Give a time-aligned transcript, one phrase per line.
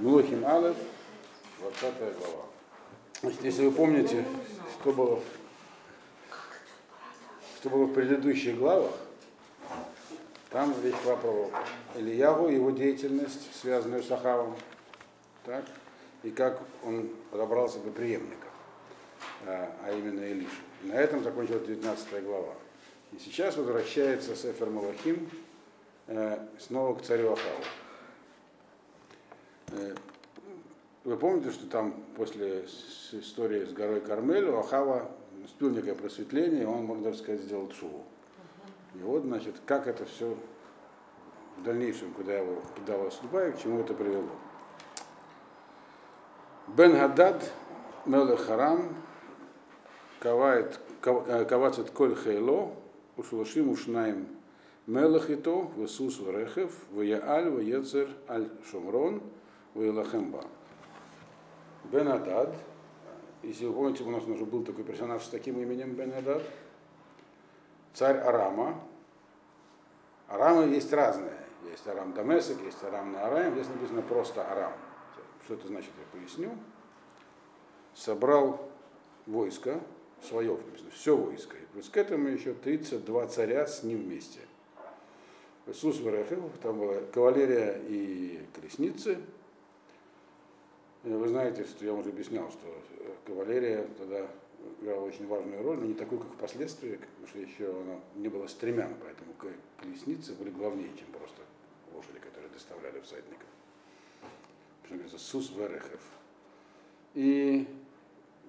[0.00, 0.76] Млохим Алев,
[1.60, 2.44] 20 глава.
[3.20, 4.24] Значит, если вы помните,
[4.80, 5.20] что было,
[7.56, 8.92] что было в предыдущих главах,
[10.50, 11.48] там речь шла про
[11.94, 14.56] Ильяву, его деятельность, связанную с Ахавом,
[15.44, 15.64] так,
[16.22, 18.48] и как он подобрался до преемника,
[19.46, 20.50] а именно Илишу.
[20.82, 22.54] На этом закончилась 19 глава.
[23.12, 25.30] И сейчас возвращается Сефер Малахим
[26.58, 27.64] снова к царю Ахаву.
[31.04, 32.66] Вы помните, что там после
[33.12, 35.10] истории с горой Кармель у Ахава
[35.40, 38.04] наступило некое просветление, и он, можно даже сказать, сделал шуву.
[38.94, 40.36] И вот, значит, как это все
[41.58, 44.30] в дальнейшем, куда его кидала судьба и к чему это привело.
[46.68, 47.52] Бен Гадад
[48.06, 48.96] Мелех Харам
[50.20, 52.74] кавает кавацет коль хейло
[53.16, 54.26] ушулашим ушнаем
[54.86, 59.22] Мелех и то, Весус Варехев, Ваяаль, Ваецер Аль Шумрон,
[59.74, 60.44] Ваилахемба.
[61.84, 62.54] Бен Адад,
[63.42, 66.42] если вы помните, у нас уже был такой персонаж с таким именем Бен Адад,
[67.92, 68.80] царь Арама.
[70.28, 71.38] Арамы есть разные.
[71.70, 74.72] Есть Арам Дамесек, есть Арам Наараем, здесь написано просто Арам.
[75.44, 76.50] Что это значит, я поясню.
[77.94, 78.68] Собрал
[79.26, 79.80] войско,
[80.22, 80.58] свое,
[80.92, 81.56] все войско.
[81.56, 84.40] И плюс к этому еще 32 царя с ним вместе–
[85.66, 89.18] Иисус Варахил, там была кавалерия и колесницы.
[91.04, 92.66] Вы знаете, что я уже объяснял, что
[93.26, 94.26] кавалерия тогда
[94.80, 98.46] играла очень важную роль, но не такую, как впоследствии, потому что еще она не было
[98.46, 99.34] стремян, поэтому
[99.78, 101.42] колесницы были главнее, чем просто
[101.92, 103.46] лошади, которые доставляли всадников.
[104.82, 106.00] Причем говорится Сус Верехев.
[107.12, 107.68] И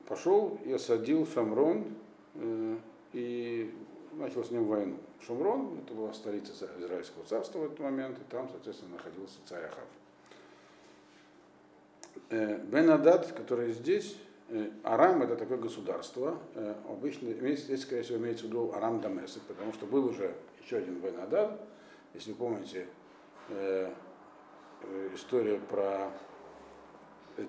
[0.07, 1.93] пошел и осадил Шамрон,
[2.35, 2.77] э,
[3.11, 3.75] и
[4.13, 4.97] начал с ним войну.
[5.19, 9.87] Шумрон, это была столица Израильского царства в этот момент, и там, соответственно, находился царь Ахав.
[12.29, 14.17] Э, Бен Адад, который здесь,
[14.49, 19.43] э, Арам это такое государство, э, обычно, здесь, скорее всего, имеется в виду Арам Дамесек,
[19.43, 21.59] потому что был уже еще один Бен Адад,
[22.13, 22.87] если вы помните
[25.13, 26.09] историю про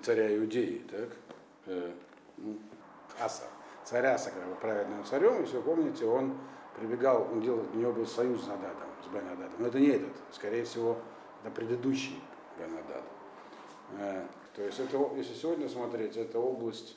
[0.02, 1.08] царя Иудеи, так,
[2.36, 2.58] ну,
[3.18, 3.44] Аса,
[3.84, 6.36] царя Аса, как бы праведным царем, если вы помните, он
[6.78, 9.54] прибегал, он делал, у него был союз с Ададом, с Бен Ададом.
[9.58, 10.98] Но это не этот, скорее всего,
[11.42, 12.20] это предыдущий
[12.58, 13.04] Бен Адад.
[13.98, 14.26] Э,
[14.56, 16.96] то есть это, если сегодня смотреть, это область,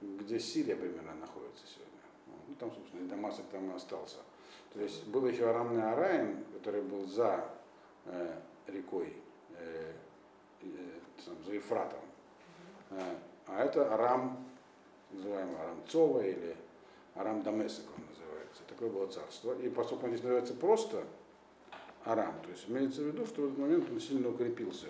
[0.00, 2.00] где Сирия примерно находится сегодня.
[2.48, 4.16] Ну, там, собственно, и Дамаск там и остался.
[4.74, 7.48] То есть был еще Арамный Араин, который был за
[8.04, 9.14] э, рекой,
[9.56, 9.92] э,
[10.62, 10.66] э,
[11.46, 12.00] за Ефратом.
[12.90, 13.00] Э,
[13.46, 14.44] а это Арам,
[15.12, 16.56] называемый Арамцова или
[17.14, 18.04] Арам Дамесек он
[18.66, 19.56] такое было царство.
[19.60, 21.04] И поскольку он здесь называется просто
[22.04, 24.86] Арам, то есть имеется в виду, что в этот момент он сильно укрепился,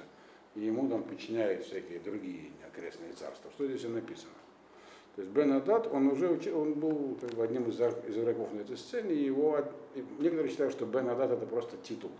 [0.59, 3.51] и ему там подчиняют всякие другие окрестные царства.
[3.53, 4.33] Что здесь и написано?
[5.15, 8.61] То есть Бен Адад, он уже он был как бы, одним из, из игроков на
[8.61, 9.59] этой сцене, и его,
[9.95, 12.11] и некоторые считают, что Бен Адад это просто титул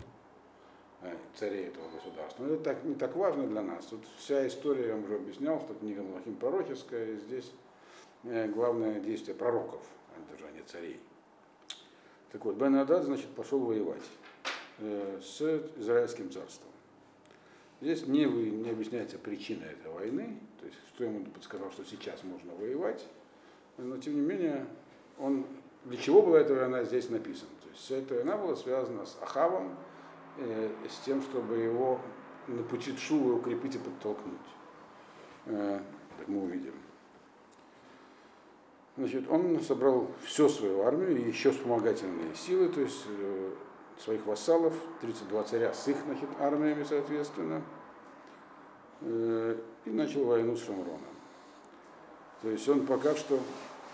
[1.01, 2.43] э, царей этого государства.
[2.43, 3.85] Но это так, не так важно для нас.
[3.85, 7.51] Тут вся история, я вам уже объяснял, что книга Малахим пророческая, и здесь
[8.23, 9.81] э, главное действие пророков,
[10.15, 10.99] а не царей.
[12.31, 14.03] Так вот, Бен Адад, значит, пошел воевать
[14.79, 15.41] э, с
[15.77, 16.68] Израильским царством.
[17.81, 22.23] Здесь не, вы, не объясняется причина этой войны, то есть что ему подсказал, что сейчас
[22.23, 23.07] можно воевать,
[23.77, 24.67] но тем не менее,
[25.17, 25.45] он,
[25.85, 27.51] для чего была эта война здесь написана.
[27.63, 29.77] То есть вся эта война была связана с Ахавом,
[30.37, 32.01] э, с тем, чтобы его
[32.47, 34.35] на пути Тшувы укрепить и подтолкнуть.
[35.45, 35.79] Э,
[36.27, 36.73] мы увидим.
[38.97, 43.53] Значит, он собрал всю свою армию и еще вспомогательные силы, то есть э,
[43.99, 47.61] своих вассалов, 32 царя с их значит, армиями, соответственно,
[49.01, 50.99] э, и начал войну с Шамроном.
[52.41, 53.39] То есть он пока что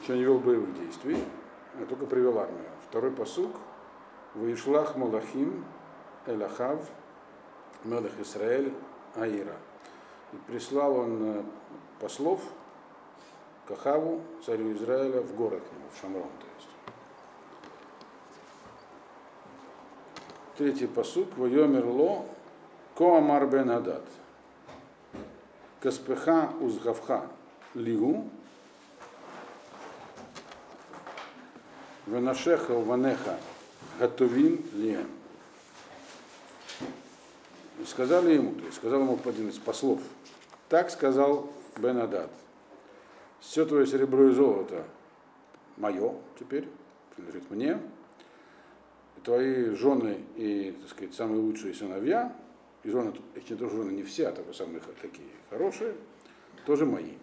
[0.02, 1.24] еще не вел боевых действий,
[1.80, 2.70] а только привел армию.
[2.90, 3.52] Второй посук
[4.36, 5.66] Ваишлах Малахим
[6.28, 6.80] Элахав
[7.84, 8.74] Мелах Исраэль
[9.16, 9.56] Аира.
[10.34, 11.44] И прислал он э,
[12.00, 12.41] послов
[13.68, 16.70] Кахаву, царю Израиля, в город к нему, в Шамрон, то есть.
[20.57, 22.25] Третий посук, Вайомер Ло,
[22.97, 24.05] Коамар бен Адад.
[25.81, 27.23] Каспеха узгавха
[27.73, 28.29] лигу,
[32.07, 33.37] Венашеха ванеха
[33.99, 35.09] готовин лием.
[37.85, 40.02] Сказали ему, то есть сказал ему один из послов,
[40.69, 42.31] так сказал Бен Адад,
[43.41, 44.85] все твое серебро и золото
[45.78, 46.67] мое теперь,
[47.16, 47.79] принадлежит мне,
[49.26, 52.34] твои жены и, так сказать, самые лучшие сыновья
[52.84, 55.96] и жены, эти тоже жены не все, а только самые такие хорошие,
[56.66, 57.14] тоже мои.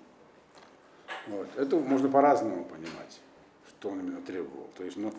[1.29, 1.47] Вот.
[1.57, 3.21] Это можно по-разному понимать,
[3.69, 4.69] что он именно требовал.
[4.77, 5.13] То есть, ну,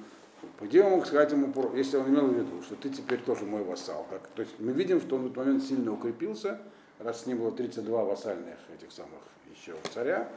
[0.60, 3.64] где он мог сказать ему, если он имел в виду, что ты теперь тоже мой
[3.64, 4.06] вассал.
[4.10, 6.60] Так, то есть мы видим, что он в этот момент сильно укрепился,
[7.00, 9.22] раз с ним было 32 вассальных этих самых
[9.56, 10.28] еще царя.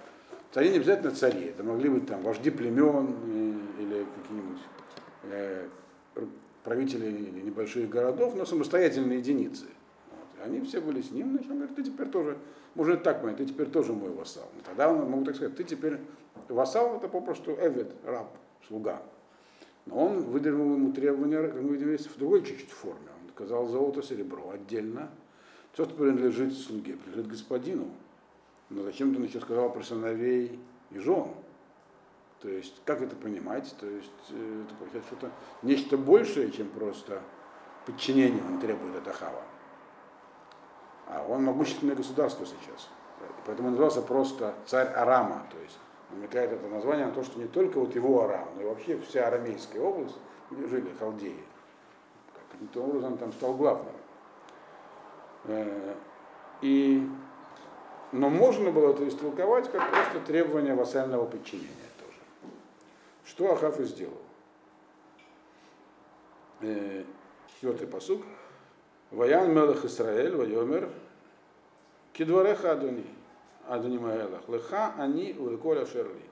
[0.53, 4.61] Цари не обязательно цари, это могли быть там вожди племен э, или какие-нибудь
[5.25, 5.69] э,
[6.65, 7.11] правители
[7.43, 9.67] небольших городов, но самостоятельные единицы.
[10.11, 10.45] Вот.
[10.45, 12.39] Они все были с ним, значит, он говорит, ты теперь тоже,
[12.75, 14.51] можно так понять, ты теперь тоже мой вассал.
[14.59, 15.99] И тогда он мог так сказать, ты теперь
[16.49, 18.37] вассал, это попросту эвид, раб,
[18.67, 19.03] слуга.
[19.87, 23.09] Но он выдвинул ему требования, как мы видим, в другой чуть-чуть форме.
[23.23, 25.11] Он сказал золото, серебро отдельно.
[25.73, 27.91] Все, что принадлежит слуге, принадлежит господину.
[28.71, 30.59] Но зачем ты еще сказал про сыновей
[30.91, 31.29] и жен?
[32.47, 33.75] То есть, как это понимать?
[33.81, 35.33] То есть, это что-то,
[35.63, 37.21] нечто большее, чем просто
[37.85, 39.43] подчинение он требует от Ахава.
[41.09, 42.89] А он могущественное государство сейчас.
[43.47, 45.45] Поэтому он назывался просто царь Арама.
[45.51, 45.77] То есть,
[46.13, 49.27] намекает это название на то, что не только вот его Арам, но и вообще вся
[49.27, 50.15] арамейская область,
[50.53, 51.45] где жили халдеи.
[52.53, 53.93] Каким-то образом там стал главным.
[55.47, 55.95] Э,
[56.63, 57.11] и,
[58.13, 61.86] но можно было это истолковать как просто требование вассального подчинения.
[63.37, 64.17] Что Ахав и сделал.
[66.63, 67.05] Э,
[67.55, 68.23] четвертый посук.
[69.11, 70.91] Ваян Мелах Исраэль, Вайомер,
[72.15, 73.05] Кидвареха Адуни.
[73.69, 76.23] Адуни Маэлах, леха они улеколя шерли.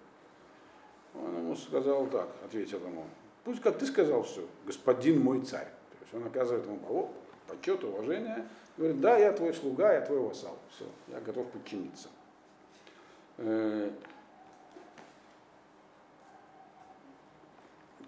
[1.15, 3.05] Он ему сказал так, ответил ему,
[3.45, 5.69] пусть как ты сказал все, господин мой царь.
[5.91, 7.11] То есть он оказывает ему о,
[7.49, 8.49] почет, уважение,
[8.79, 12.09] говорит, да, я твой слуга, я твой вассал, все, я готов подчиниться.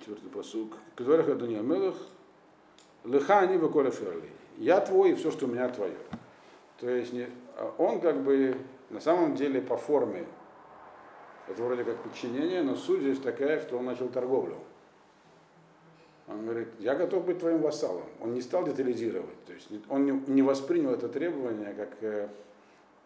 [0.07, 0.77] Четвертый посук.
[0.95, 1.97] Кадварах Адуни Амелах,
[3.05, 4.31] леха они веколя шерли.
[4.57, 5.97] Я твой, и все, что у меня твое.
[6.79, 7.29] То есть не,
[7.77, 8.57] он как бы
[8.91, 10.25] на самом деле по форме
[11.49, 14.57] это вроде как подчинение, но суть здесь такая, что он начал торговлю.
[16.29, 18.05] Он говорит, я готов быть твоим вассалом.
[18.21, 19.45] Он не стал детализировать.
[19.45, 22.29] То есть он не, воспринял это требование как э,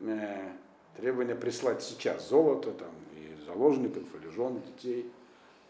[0.00, 0.52] э,
[0.97, 5.11] требование прислать сейчас золото там, и заложников, или жен, детей.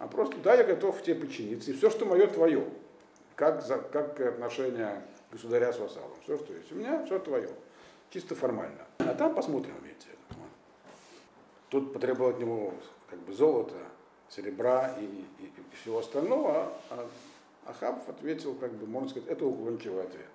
[0.00, 1.70] А просто, да, я готов тебе подчиниться.
[1.70, 2.67] И все, что мое, твое.
[3.37, 6.11] Как, за, как отношение государя с вассалом.
[6.25, 7.50] Все, что есть у меня, все твое.
[8.08, 8.87] Чисто формально.
[8.99, 10.08] А там посмотрим, видите.
[11.69, 12.73] Тут потребовал от него
[13.08, 13.76] как бы золота,
[14.31, 17.06] серебра и, и, и всего остального, а
[17.67, 20.31] Ахаб ответил, как бы, можно сказать, это уклончивый ответ.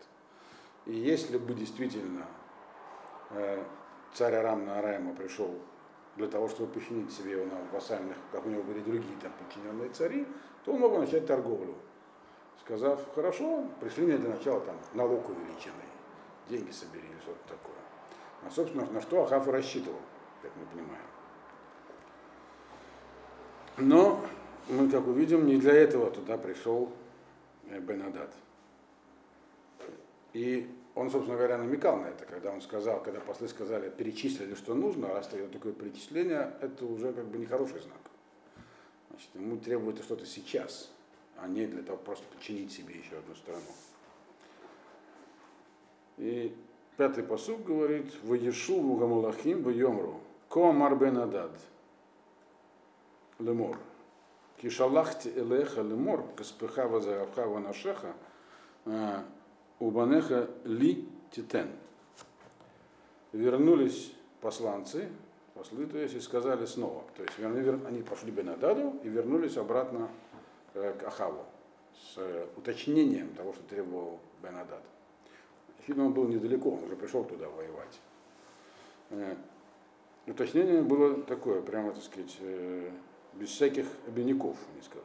[0.86, 2.28] И если бы действительно
[3.32, 3.64] э,
[4.14, 5.56] царь Арам на Араема пришел
[6.16, 9.90] для того, чтобы починить себе его на вассальных, как у него были другие там подчиненные
[9.90, 10.26] цари,
[10.64, 11.76] то он мог бы начать торговлю,
[12.62, 15.90] сказав, хорошо, пришли мне для начала там налог увеличенный,
[16.50, 17.76] деньги собери или что-то такое.
[18.44, 20.00] А, собственно, на что Ахав рассчитывал,
[20.42, 21.06] как мы понимаем.
[23.78, 24.22] Но
[24.70, 26.92] мы, как увидим, не для этого туда пришел
[27.68, 28.34] э, Бенадад.
[30.34, 34.74] И он, собственно говоря, намекал на это, когда он сказал, когда послы сказали, перечислили, что
[34.74, 38.00] нужно, раз такое перечисление, это уже как бы нехороший знак.
[39.10, 40.90] Значит, ему требуется что-то сейчас,
[41.38, 43.62] а не для того, просто подчинить себе еще одну страну.
[46.18, 46.56] И
[46.98, 51.52] Пятый посуд говорит, в Ешуву Гамулахим в Йомру, Коамар бен Адад,
[53.38, 53.78] Лемор.
[54.62, 58.14] Кишалахти элеха лемор, каспехава зарабхава нашеха,
[58.86, 59.26] а,
[59.80, 61.70] убанеха ли титен.
[63.32, 65.10] Вернулись посланцы,
[65.54, 67.04] послы, то есть, и сказали снова.
[67.16, 70.10] То есть они пошли Бенададу и вернулись обратно
[70.74, 71.46] э, к Ахаву
[71.94, 74.82] с э, уточнением того, что требовал Бенадад.
[75.80, 78.00] Очевидно, он был недалеко, он уже пришел туда воевать.
[79.10, 79.36] Э,
[80.28, 82.38] уточнение было такое, прямо, так сказать,
[83.34, 84.58] без всяких обиняков,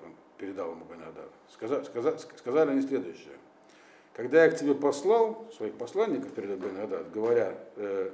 [0.05, 1.29] он передал ему Бенадар.
[1.49, 3.37] Сказали, сказали, сказали они следующее.
[4.15, 8.11] Когда я к тебе послал своих посланников перед Бенадар, говоря, э,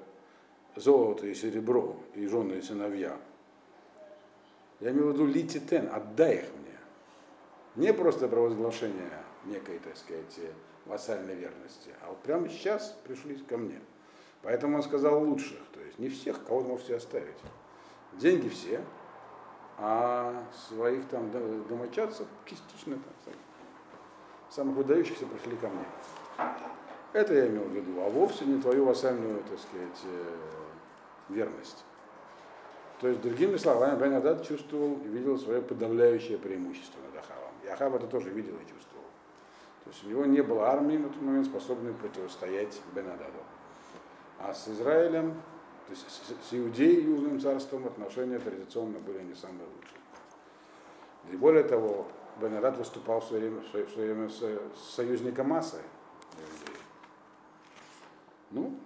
[0.76, 3.16] золото и серебро, и жены и сыновья,
[4.80, 7.86] я имею в виду лититен, отдай их мне.
[7.86, 9.10] Не просто провозглашение
[9.46, 10.38] некой, так сказать,
[10.84, 11.90] вассальной верности.
[12.02, 13.80] А вот прямо сейчас пришли ко мне.
[14.42, 17.36] Поэтому он сказал лучших, то есть не всех, кого вы можете оставить.
[18.12, 18.80] Деньги все,
[19.78, 21.30] а своих там
[21.68, 23.34] домочадцев частично там,
[24.56, 25.84] самых выдающихся пришли ко мне.
[27.12, 30.34] Это я имел в виду, а вовсе не твою вассальную, так сказать, э,
[31.28, 31.84] верность.
[33.00, 37.52] То есть, другими словами, Бен Адад чувствовал и видел свое подавляющее преимущество над Ахавом.
[37.64, 39.04] И Ахав это тоже видел и чувствовал.
[39.84, 43.44] То есть у него не было армии на тот момент, способной противостоять Бенададу.
[44.40, 45.34] А с Израилем,
[45.86, 50.00] то есть с, с Иудеей, Южным царством, отношения традиционно были не самые лучшие.
[51.30, 52.06] И более того,
[52.40, 54.30] Бенадад выступал в свое время, в свое, время
[54.94, 55.78] союзником Асы.
[58.50, 58.78] Ну,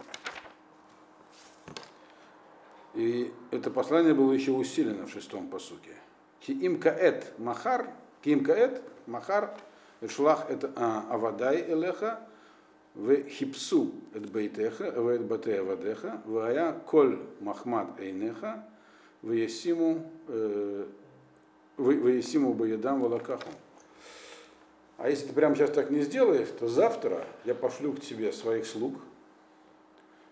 [2.94, 5.94] и это послание было еще усилено в шестом посуке.
[6.40, 7.90] Киим каэт махар,
[8.22, 9.54] киим каэт махар,
[10.08, 12.20] шлах это а, авадай элеха,
[12.94, 18.64] в хипсу эт бейтеха, в эт бате авадеха, в ая коль махмад эйнеха,
[19.22, 20.10] в ясиму,
[21.80, 23.48] в ясиму баядам волокаху.
[24.98, 28.66] А если ты прямо сейчас так не сделаешь, то завтра я пошлю к тебе своих
[28.66, 28.94] слуг,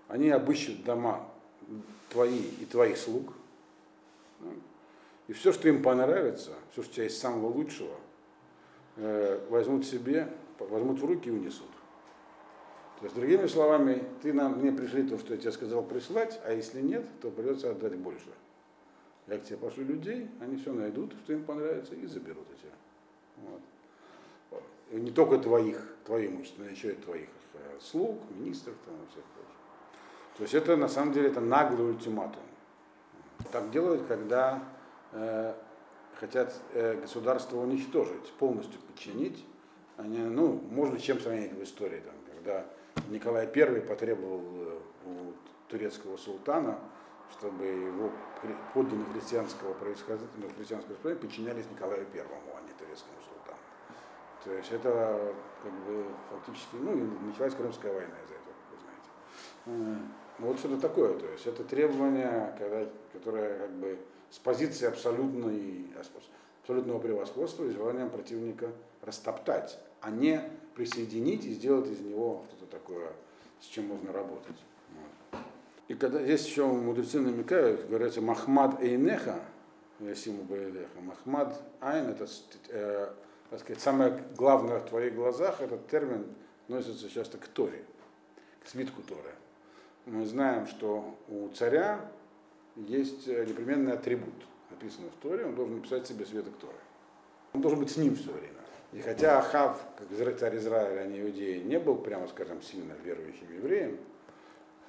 [0.09, 1.26] они обыщут дома
[2.11, 3.33] твои и твоих слуг.
[5.26, 7.95] И все, что им понравится, все, что у тебя есть самого лучшего,
[8.97, 10.28] э, возьмут себе,
[10.59, 11.69] возьмут в руки и унесут.
[12.99, 16.52] То есть, другими словами, ты нам мне пришли то, что я тебе сказал прислать, а
[16.52, 18.28] если нет, то придется отдать больше.
[19.28, 22.73] Я к тебе пошлю людей, они все найдут, что им понравится, и заберут тебя.
[23.37, 24.62] Вот.
[24.90, 29.25] Не только твоих, твои имущество, но еще и твоих э, слуг, министров там, и всех
[29.25, 29.52] прочих.
[30.38, 32.42] То есть это на самом деле это наглый ультиматум.
[33.52, 34.62] Так делают, когда
[35.12, 35.54] э,
[36.18, 39.44] хотят э, государство уничтожить, полностью подчинить.
[39.99, 42.64] Они, ну, можно чем сравнить в истории, там, когда
[43.08, 45.32] Николай I потребовал э, у
[45.68, 46.78] турецкого султана,
[47.32, 48.11] чтобы его
[48.75, 53.58] подданные христианского происхождения, христианского происхождения подчинялись Николаю Первому, а не турецкому султану.
[54.44, 56.94] То есть это как бы фактически, ну,
[57.26, 59.11] началась Крымская война из-за этого, как вы знаете.
[59.66, 59.97] Э,
[60.38, 63.99] ну, вот что-то такое, то есть это требование, когда, которое как бы
[64.30, 65.92] с позиции абсолютной,
[66.62, 68.70] абсолютного превосходства и желанием противника
[69.02, 70.40] растоптать, а не
[70.75, 73.12] присоединить и сделать из него что-то такое,
[73.61, 74.56] с чем можно работать.
[75.88, 79.40] И когда здесь еще мудрецы намекают, говорится Махмад Эйнеха,
[80.00, 82.26] Ясиму Баэлеха, Махмад Айн, это,
[82.68, 83.09] э,
[83.50, 86.26] так сказать, самое главное в твоих глазах, этот термин
[86.64, 87.83] относится часто к Торе,
[88.62, 89.33] к свитку Торы
[90.11, 92.00] мы знаем, что у царя
[92.76, 94.35] есть непременный атрибут,
[94.71, 96.73] написано в Торе, он должен написать себе свиток Торы.
[97.52, 98.54] Он должен быть с ним все время.
[98.92, 103.52] И хотя Ахав, как царь Израиля, а не иудеи, не был, прямо скажем, сильно верующим
[103.54, 103.99] евреем,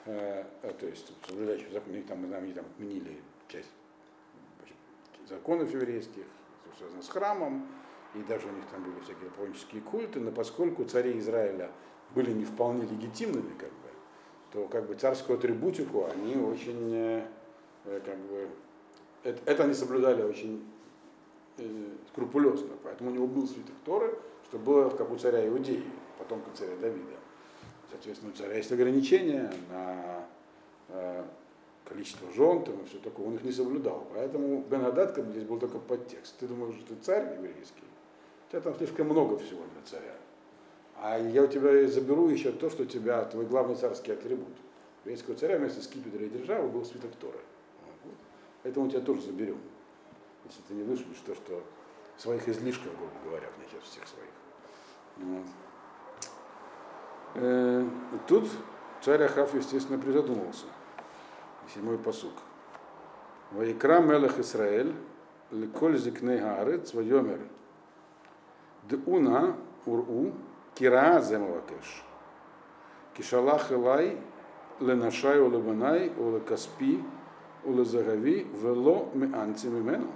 [0.09, 3.69] то есть соблюдающим закон, они там, мы знаем, они там отменили часть
[5.27, 6.23] законов еврейских,
[6.65, 7.67] что связано с храмом,
[8.15, 11.71] и даже у них там были всякие паломнические культы, но поскольку цари Израиля
[12.15, 13.89] были не вполне легитимными, как бы,
[14.51, 17.27] то как бы царскую атрибутику они очень, э,
[17.85, 18.49] э, как бы,
[19.23, 20.65] это, это они соблюдали очень
[21.57, 22.73] э, скрупулезно.
[22.83, 25.83] Поэтому у него был свиток Торы, что было как у царя Иудеи,
[26.17, 27.18] потомка царя Давида.
[27.91, 30.25] Соответственно, у царя есть ограничения на
[30.89, 31.23] э,
[31.85, 34.07] количество жен там, и все такое, он их не соблюдал.
[34.13, 34.63] Поэтому
[35.25, 36.35] бы здесь был только подтекст.
[36.39, 37.83] Ты думаешь, что ты царь еврейский?
[38.47, 40.15] У тебя там слишком много всего для царя.
[41.01, 44.55] А я у тебя заберу еще то, что у тебя, твой главный царский атрибут.
[45.05, 47.39] Еврейского царя вместо скипетра и державы был свиток Торы.
[48.63, 49.59] Поэтому у тебя тоже заберем.
[50.45, 51.63] Если ты не вышлешь то, что
[52.17, 54.29] своих излишков, грубо говоря, них всех своих.
[55.17, 55.45] Вот.
[57.35, 57.85] Э,
[58.27, 58.49] тут
[59.01, 60.65] царь Ахав, естественно, призадумался.
[61.73, 62.33] Седьмой посук.
[63.51, 64.93] Ваикра Мелах Исраэль,
[65.51, 67.39] Леколь Зикней Гаарет, Вайомер,
[68.83, 69.55] Дуна
[69.85, 70.33] Уру,
[70.75, 72.03] Кира земавакеш.
[73.15, 74.17] Кишалах Элай,
[74.79, 77.03] Ленашай Улебанай, Улекаспи,
[77.63, 80.11] Улезагави, Вело Меанци Мимену.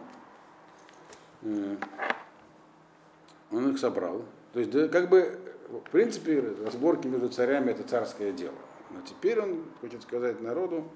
[3.52, 4.22] Он их собрал.
[4.54, 5.40] То есть, как бы,
[5.80, 8.58] в принципе, разборки между царями это царское дело.
[8.92, 10.90] Но теперь он хочет сказать народу,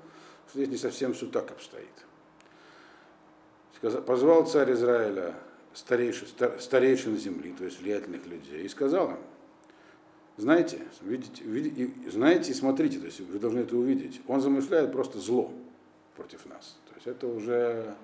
[0.50, 1.88] что здесь не совсем все так обстоит.
[4.06, 5.36] Позвал царь Израиля
[5.74, 6.28] старейшин,
[6.60, 9.18] старейшин земли, то есть влиятельных людей, и сказал им,
[10.38, 14.22] знаете, видите, видите, знаете и смотрите, то есть вы должны это увидеть.
[14.28, 15.52] Он замышляет просто зло
[16.16, 16.78] против нас.
[16.88, 17.96] То есть это уже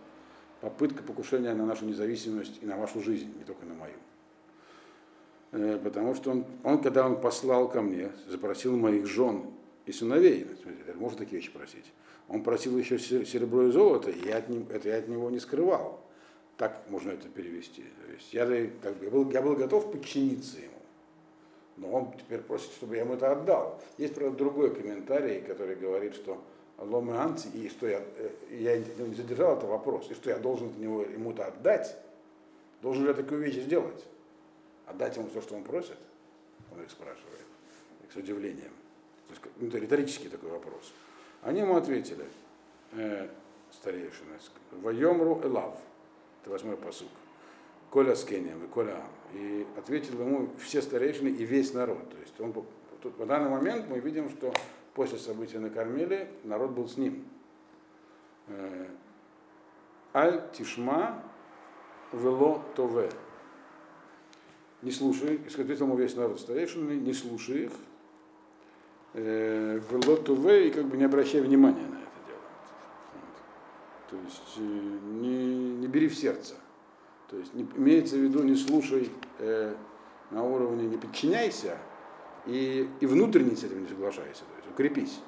[0.62, 3.94] попытка покушения на нашу независимость и на вашу жизнь, не только на мою.
[5.54, 9.44] Э, потому что он, он, когда он послал ко мне, запросил моих жен
[9.86, 10.48] и сыновей,
[10.96, 11.86] может такие вещи просить,
[12.28, 15.40] он просил еще серебро и золото, и я от него, это я от него не
[15.40, 16.00] скрывал.
[16.58, 17.84] Так можно это перевести.
[17.84, 18.46] То есть я,
[18.82, 20.70] как я, был, я был готов подчиниться ему.
[21.78, 23.80] Но он теперь просит, чтобы я ему это отдал.
[23.98, 26.42] Есть, правда, другой комментарий, который говорит, что
[26.78, 30.72] ломы анти, и что я, э, я не задержал это вопрос, и что я должен
[30.80, 31.96] него ему-то отдать.
[32.82, 34.04] Должен ли я такую вещь сделать?
[34.94, 35.98] Отдать ему все, что он просит?
[36.72, 37.46] Он их спрашивает,
[38.12, 38.72] с удивлением.
[39.28, 40.94] То есть, ну, это риторический такой вопрос.
[41.42, 42.26] Они ему ответили,
[42.92, 43.28] э,
[43.72, 44.38] старейшины,
[44.72, 45.80] Вайомру Элав,
[46.42, 47.10] это восьмой посук,
[47.90, 49.10] Коля с и Коля Ам.
[49.34, 52.10] И ответил ему все старейшины и весь народ.
[52.12, 52.54] То есть он,
[53.02, 54.54] тут, в данный момент мы видим, что
[54.94, 57.26] после события на Кармеле народ был с ним.
[58.48, 58.88] Э,
[60.14, 61.24] Аль Тишма
[62.12, 63.10] вело тове.
[64.84, 67.72] Не слушай, и ответил ему весь народ старейшины, не слушай их,
[69.14, 72.42] э, вело тове, и как бы не обращай внимания на это дело.
[73.14, 74.10] Вот.
[74.10, 76.56] То есть э, не, не бери в сердце.
[77.30, 79.10] То есть не, имеется в виду, не слушай
[79.40, 79.74] э,
[80.32, 81.78] на уровне, не подчиняйся,
[82.46, 85.22] и, и внутренне с этим не соглашайся, то есть укрепись.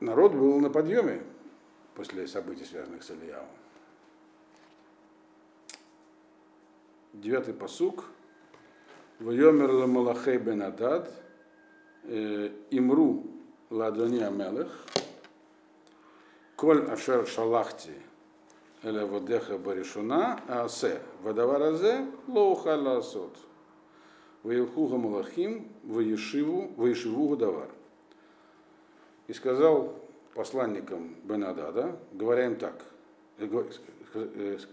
[0.00, 1.22] Народ был на подъеме
[1.94, 3.46] после событий, связанных с Ильявом.
[7.12, 8.04] Девятый посук.
[9.18, 11.12] Вайомер Малахей бен Адад,
[12.04, 13.26] э, Имру
[13.68, 14.86] Ладони Амелех,
[16.54, 17.94] Коль Ашер Шалахти,
[18.84, 23.36] Эля Водеха Баришуна, Асе, Вадаваразе, Лоуха Ласот.
[24.44, 27.70] Ваилхуга Малахим, Ваешиву, Ваешиву Вадавар.
[29.26, 29.96] И сказал
[30.34, 32.84] посланникам Бенадада, говоря им так,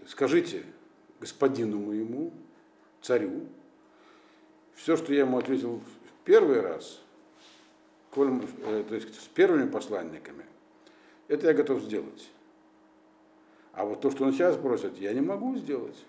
[0.06, 0.64] скажите
[1.20, 2.32] господину моему,
[3.02, 3.46] царю,
[4.74, 7.00] все, что я ему ответил в первый раз,
[8.12, 10.44] то есть с первыми посланниками,
[11.28, 12.30] это я готов сделать.
[13.72, 16.04] А вот то, что он сейчас просит, я не могу сделать.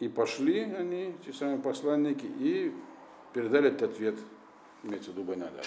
[0.00, 2.72] И пошли они, те самые посланники, и
[3.32, 4.16] передали этот ответ,
[4.82, 5.62] имеется в виду Бенадада.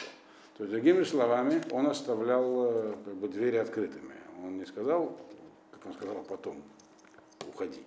[0.57, 4.15] То есть, другими словами, он оставлял э, как бы, двери открытыми.
[4.43, 5.17] Он не сказал,
[5.71, 6.63] как он сказал потом,
[7.47, 7.81] уходи.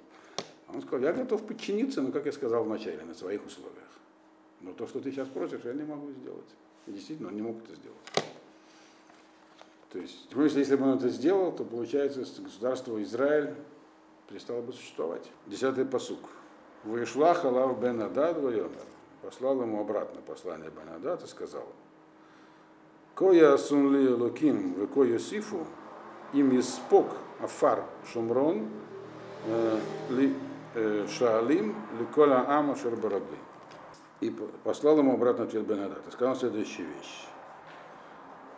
[0.73, 3.88] Он сказал, я готов подчиниться, но, как я сказал вначале, на своих условиях.
[4.61, 6.49] Но то, что ты сейчас просишь, я не могу сделать.
[6.87, 7.99] И действительно, он не мог это сделать.
[9.90, 13.54] То есть, тем если бы он это сделал, то получается, государство Израиль
[14.28, 15.30] перестало бы существовать.
[15.47, 16.21] Десятый посук.
[16.84, 18.39] Вышла халав бен Адад
[19.23, 21.67] Послал ему обратно послание бен Адад и сказал,
[23.15, 25.67] Коя сунли луким в ко Йосифу,
[26.32, 27.08] им еспок
[27.41, 28.71] афар шумрон,
[31.09, 33.39] шаалим, ли кола ама шербараби.
[34.21, 34.31] И
[34.65, 36.07] послал ему обратно ответ Бенадат.
[36.07, 37.26] И сказал следующую вещь.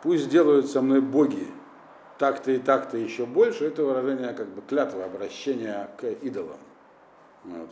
[0.01, 1.47] Пусть делают со мной боги
[2.17, 6.59] так-то и так-то еще больше, это выражение как бы клятва, обращения к идолам.
[7.45, 7.69] Вот.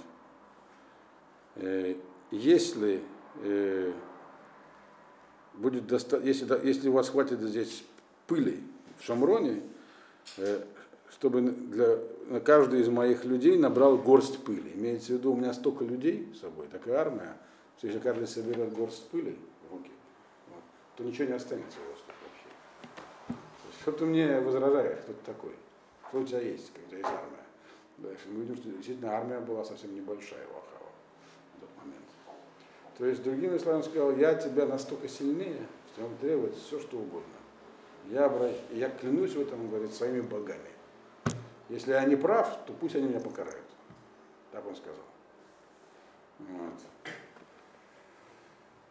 [2.31, 3.03] Если
[5.53, 6.17] будет доста...
[6.17, 7.83] если, если у вас хватит здесь
[8.27, 8.63] пыли
[8.99, 9.61] в Шамроне,
[10.37, 10.63] э,
[11.11, 14.71] чтобы для, на каждый из моих людей набрал горсть пыли.
[14.75, 17.37] Имеется в виду, у меня столько людей с собой, такая армия,
[17.77, 19.91] что если каждый соберет горсть пыли в руки,
[20.49, 20.63] вот,
[20.95, 23.39] то ничего не останется у вас тут вообще.
[23.81, 25.51] Что ты мне возражаешь, кто ты такой?
[26.07, 27.45] Кто у тебя есть, когда есть армия?
[27.97, 30.91] Дальше мы видим, что действительно армия была совсем небольшая у Ахава
[31.55, 32.05] в тот момент.
[32.97, 37.27] То есть, другими словами, сказал, я тебя настолько сильнее, что он требует все, что угодно.
[38.09, 38.55] Я, обращ...
[38.71, 40.71] я клянусь в этом, говорит, своими богами.
[41.71, 43.65] Если я не прав, то пусть они меня покарают.
[44.51, 45.05] Так он сказал.
[46.39, 46.73] Вот.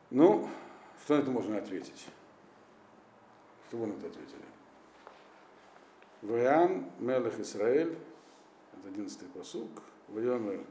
[0.09, 0.49] Ну,
[1.05, 2.07] что на это можно ответить?
[3.69, 4.45] Что вы на это ответили?
[6.23, 7.99] Ваян, Мелех Исраэль,
[8.73, 10.65] это одиннадцатый посук, Вайомер,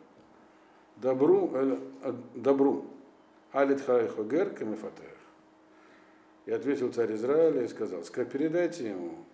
[0.96, 2.88] добру, э, добру,
[3.52, 5.16] Алит Хагер Камифатех.
[6.48, 9.26] И ответил царь Израиля и сказал, передайте ему,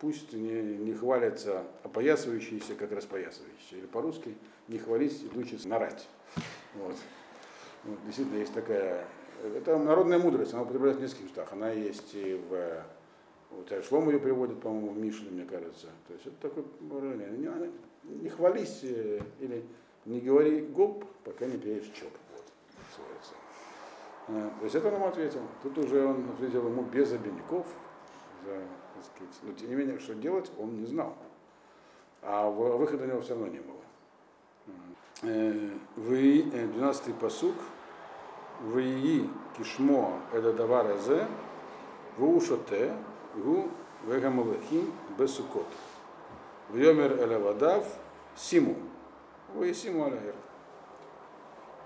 [0.00, 3.76] пусть не, не хвалятся опоясывающиеся, как распоясывающиеся.
[3.76, 4.34] Или по-русски,
[4.68, 6.08] не хвались, идучи нарать.
[6.74, 6.96] Вот.
[7.84, 7.98] вот.
[8.04, 9.04] Действительно, есть такая...
[9.42, 11.52] Это народная мудрость, она употребляется в нескольких местах.
[11.52, 12.82] Она есть и в...
[13.50, 15.86] Вот Шлом ее приводит, по-моему, в Мишле, мне кажется.
[16.08, 17.30] То есть это такое выражение.
[17.30, 19.64] Не, не хвались э, или
[20.04, 22.10] не говори гоп, пока не переешь чоп.
[24.28, 25.40] Э, то есть это он ему ответил.
[25.62, 27.66] Тут уже он ответил ему без обиняков.
[28.46, 31.16] За, сказать, но тем не менее, что делать, он не знал.
[32.22, 33.80] А выхода у него все равно не было.
[35.22, 37.54] Э, вы, 12-й э, посук,
[38.60, 41.26] вы кишмо это давара зе,
[42.18, 42.94] вы ушоте,
[43.34, 43.68] гу
[44.04, 45.66] вегамалахим бесукот.
[46.70, 47.84] Вьомер элевадав
[48.36, 48.76] симу.
[49.54, 50.34] Вы симу алягер.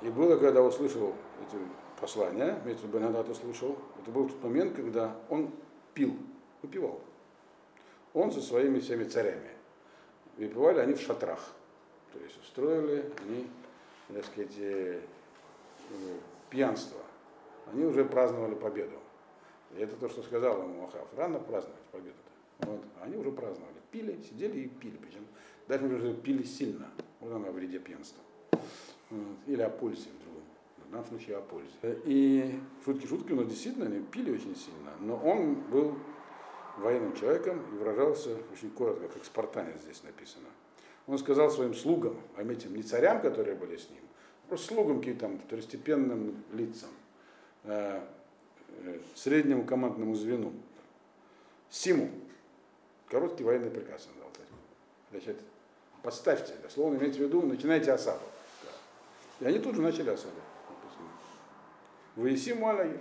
[0.03, 1.15] И было, когда услышал
[1.47, 1.59] эти
[2.01, 5.51] послание, Метр Бенадат услышал, это был тот момент, когда он
[5.93, 6.17] пил,
[6.63, 7.01] выпивал.
[8.15, 9.51] Он со своими всеми царями.
[10.37, 11.53] Выпивали они в шатрах.
[12.13, 13.47] То есть устроили они,
[14.09, 15.01] так сказать, э,
[15.91, 16.19] э,
[16.49, 17.01] пьянство.
[17.73, 18.99] Они уже праздновали победу.
[19.77, 21.07] И это то, что сказал ему Ахав.
[21.17, 22.67] Рано праздновать победу-то.
[22.69, 22.81] Вот.
[23.01, 23.77] Они уже праздновали.
[23.93, 24.97] Пили, сидели и пили.
[24.97, 25.27] Причем
[25.69, 26.89] даже уже пили сильно.
[27.21, 28.23] Вот оно о вреде пьянства.
[29.11, 29.37] Вот.
[29.47, 30.43] Или о пользе в другом.
[30.79, 31.71] В данном случае о пользе.
[32.05, 34.91] И шутки шутки, но действительно они пили очень сильно.
[35.01, 35.95] Но он был
[36.81, 40.49] военным человеком и выражался очень коротко, как спартанец здесь написано.
[41.07, 44.03] Он сказал своим слугам, этим не царям, которые были с ним,
[44.45, 46.91] а просто слугам каким-то второстепенным лицам,
[47.65, 48.01] э,
[48.85, 50.53] э, среднему командному звену,
[51.71, 52.11] Симу,
[53.09, 54.31] короткий военный приказ он дал.
[55.11, 55.41] Значит,
[56.03, 58.23] поставьте, дословно имеется в виду, начинайте осаду.
[59.41, 60.35] И они тут же начали осаду.
[62.17, 62.99] Вы Симу Алаги.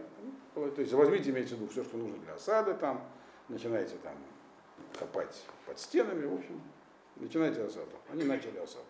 [0.54, 3.02] То есть возьмите, имейте в виду все, что нужно для осады там,
[3.50, 4.14] начинаете там
[4.98, 6.62] копать под стенами, в общем,
[7.18, 7.92] начинайте осаду.
[8.12, 8.86] Они начали осаду.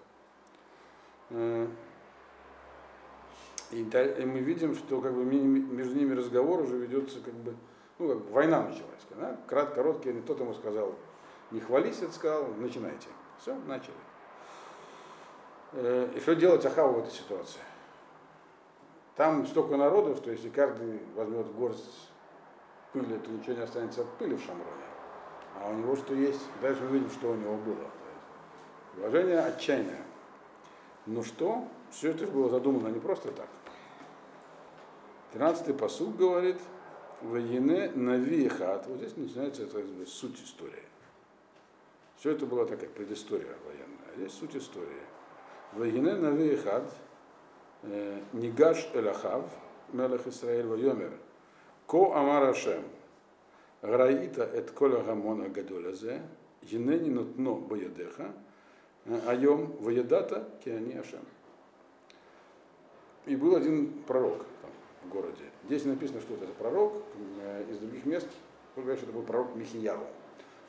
[1.32, 1.68] Э,
[3.72, 7.56] и, и мы видим, что как бы между ними разговор уже ведется как бы,
[7.98, 9.06] ну, как бы война началась.
[9.16, 9.40] Да?
[9.48, 10.96] Крат, короткий, тот ему сказал,
[11.52, 13.08] не хвались, это сказал, начинайте.
[13.40, 13.94] Все, начали.
[15.74, 17.62] Э, и что делать Ахаву в этой ситуации?
[19.16, 22.10] Там столько народов, то если каждый возьмет горсть
[22.94, 24.90] пыли, то ничего не останется от пыли в Шамроне.
[25.56, 26.42] А у него что есть?
[26.62, 27.90] Дальше мы видим, что у него было.
[28.96, 30.04] Положение отчаянное.
[31.06, 31.68] Ну что?
[31.92, 33.48] Все это было задумано не просто так.
[35.34, 36.58] 13-й посуд говорит,
[37.22, 38.88] Воене навихат.
[38.88, 40.84] Вот здесь начинается это, суть истории.
[42.18, 44.16] Все это была такая предыстория военная.
[44.16, 45.02] Здесь суть истории.
[45.74, 46.92] Воене навихат,
[47.84, 49.46] э, Нигаш Элахав,
[49.92, 51.12] Мелех Исраэль Вайомер,
[51.90, 52.84] Ко Амар Ашем,
[53.82, 56.22] Граита эт коля гамона гадолязе,
[56.62, 58.32] Енени нутно боядеха,
[59.26, 61.26] Айом воедата киани Ашем.
[63.26, 64.70] И был один пророк там,
[65.04, 65.46] в городе.
[65.66, 66.94] Здесь написано, что это пророк,
[67.42, 68.28] э, из других мест
[68.76, 70.06] говорят, что это был пророк Михияву.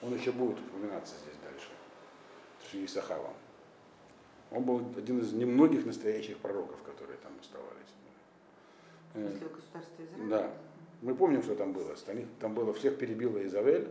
[0.00, 1.68] Он еще будет упоминаться здесь дальше,
[2.62, 3.34] с Исахавом.
[4.50, 7.92] Он был один из немногих настоящих пророков, которые там оставались.
[9.12, 10.28] После государства Израиля?
[10.30, 10.69] Да.
[11.02, 11.94] Мы помним, что там было.
[12.40, 13.88] Там было, всех перебила Изавель,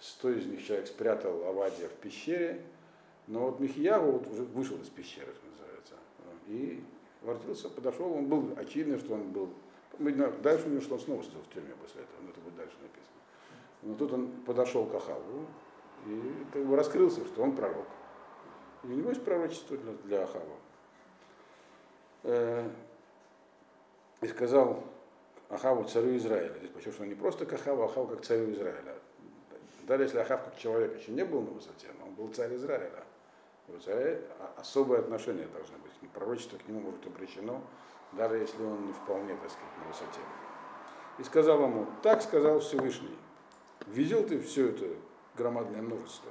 [0.00, 2.62] сто из них человек спрятал Авадия в пещере,
[3.26, 5.94] но вот Михиягу вот уже вышел из пещеры, что называется,
[6.46, 6.82] и
[7.22, 9.50] воротился, подошел, он был очевидно, что он был,
[10.42, 12.76] дальше у него, что он снова сидел в тюрьме после этого, но это будет дальше
[12.80, 13.08] написано.
[13.82, 15.46] Но тут он подошел к Ахаву
[16.06, 17.86] и как бы раскрылся, что он пророк.
[18.84, 20.56] И у него есть пророчество для, для Ахава.
[22.24, 22.68] Э,
[24.20, 24.84] и сказал,
[25.48, 26.54] Ахаву царю Израиля.
[26.58, 28.94] Здесь почему что не просто к Ахаву, а Ахаву как царю Израиля.
[29.86, 33.04] Даже если Ахав как человек еще не был на высоте, но он был царь Израиля.
[33.68, 34.18] У царя
[34.56, 35.92] особое отношение должно быть.
[36.12, 37.62] Пророчество к нему может обречено,
[38.12, 40.20] даже если он не вполне, так сказать, на высоте.
[41.18, 43.16] И сказал ему, так сказал Всевышний,
[43.86, 44.86] видел ты все это
[45.36, 46.30] громадное множество?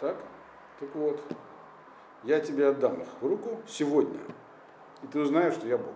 [0.00, 0.16] Так?
[0.80, 1.22] Так вот,
[2.24, 4.20] я тебе отдам их в руку сегодня,
[5.02, 5.94] и ты узнаешь, что я Бог.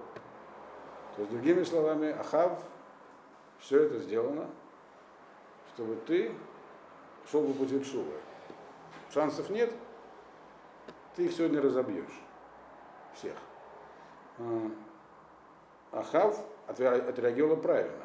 [1.16, 2.62] То есть, другими словами, Ахав,
[3.58, 4.46] все это сделано,
[5.74, 6.32] чтобы ты
[7.30, 8.12] шел по пути Шувы.
[9.10, 9.72] Шансов нет,
[11.14, 12.22] ты их сегодня разобьешь.
[13.14, 13.34] Всех.
[14.38, 14.70] А,
[15.92, 18.04] Ахав отреагировал правильно.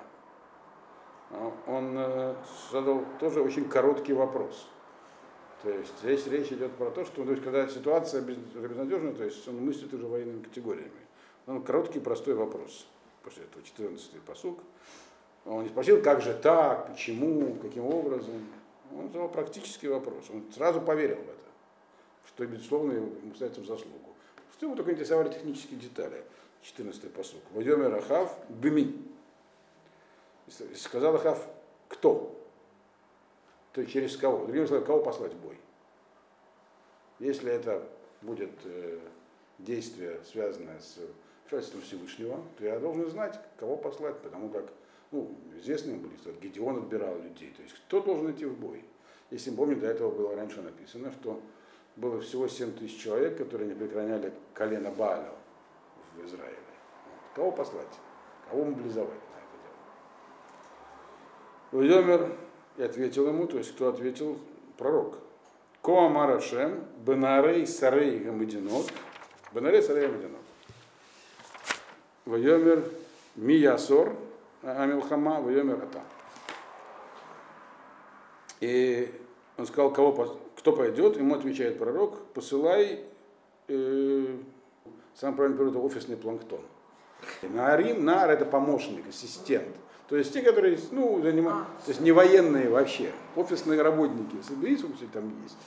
[1.31, 2.35] А, он э,
[2.71, 4.69] задал тоже очень короткий вопрос.
[5.63, 9.45] То есть здесь речь идет про то, что то есть, когда ситуация безнадежна, то есть
[9.49, 10.91] он мыслит уже военными категориями.
[11.45, 12.87] Он короткий, простой вопрос
[13.23, 14.59] после этого 14-й посук.
[15.45, 18.47] Он не спросил, как же так, почему, каким образом.
[18.95, 20.29] Он задал практический вопрос.
[20.29, 21.47] Он сразу поверил в это,
[22.27, 24.15] что, безусловно, ему ставится в заслугу.
[24.53, 26.23] Что ему только интересовали технические детали.
[26.63, 27.41] 14-й посук.
[27.53, 29.03] Вадемер Ахав Беми.
[30.75, 31.47] Сказал Ахав,
[31.87, 32.37] кто?
[33.73, 34.45] То есть через кого?
[34.45, 35.57] Другими словами, кого послать в бой?
[37.19, 37.87] Если это
[38.21, 38.99] будет э,
[39.59, 40.99] действие, связанное с
[41.51, 44.65] вмешательством Всевышнего, то я должен знать, кого послать, потому как,
[45.11, 48.83] ну, известные были, что Гедеон отбирал людей, то есть кто должен идти в бой.
[49.29, 51.41] Если помните, до этого было раньше написано, что
[51.95, 55.31] было всего 7 тысяч человек, которые не преклоняли колено Бааля
[56.15, 56.55] в Израиле.
[56.55, 57.35] Вот.
[57.35, 57.99] Кого послать?
[58.49, 59.57] Кого мобилизовать на это
[61.81, 62.03] дело?
[62.03, 62.37] Владимир
[62.77, 64.37] и ответил ему, то есть кто ответил?
[64.77, 65.17] Пророк.
[65.81, 68.91] Коамарашем, Бенарей Сарей Гамадинот,
[69.53, 70.40] Бенарей Сарей Гамадинот.
[72.25, 72.83] Вайомер
[73.35, 74.15] Миясор
[74.63, 76.01] Амилхама, Вайомер Ата.
[78.59, 79.11] И
[79.57, 82.99] он сказал, кого, кто пойдет, ему отвечает пророк, посылай,
[83.67, 84.37] э,
[85.15, 86.61] сам правильно перевод, офисный планктон.
[87.41, 89.75] Наарим, нар это помощник, ассистент.
[90.07, 95.07] То есть те, которые ну, занимают, то есть не военные вообще, офисные работники, соберись, все
[95.11, 95.57] там есть.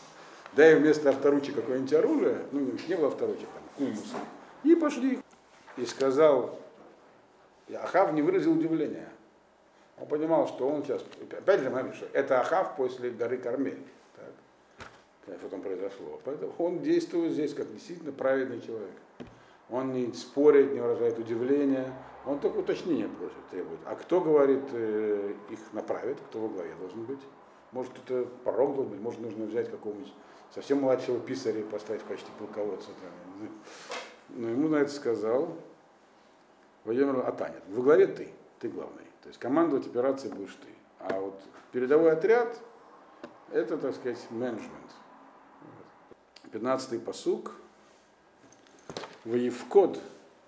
[0.54, 4.16] Дай вместо авторучи какое-нибудь оружие, ну не было авторучи, там, кумуса.
[4.62, 5.18] И пошли.
[5.76, 6.58] И сказал,
[7.74, 9.08] Ахав не выразил удивления.
[9.98, 13.82] Он понимал, что он сейчас, опять же, мы что это Ахав после горы Кармель.
[15.26, 16.20] Так, что там произошло.
[16.24, 18.94] Поэтому он действует здесь как действительно праведный человек.
[19.70, 21.90] Он не спорит, не выражает удивления,
[22.26, 23.80] он только уточнение просит, требует.
[23.86, 27.20] А кто, говорит, э, их направит, кто во главе должен быть?
[27.72, 30.12] Может, это порог должен быть, может, нужно взять какого-нибудь
[30.54, 32.90] совсем младшего писаря и поставить в качестве полководца.
[34.34, 35.56] Но ему на это сказал
[36.84, 37.60] Вайомер Атанин.
[37.68, 39.04] Во главе ты, ты главный.
[39.22, 40.68] То есть командовать операцией будешь ты.
[40.98, 41.40] А вот
[41.72, 42.58] передовой отряд–
[43.52, 44.70] это, так сказать, менеджмент.
[46.52, 47.52] 15-й посук.
[49.24, 50.00] Воевкод